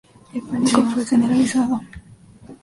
[0.33, 1.79] El pánico fue generalizado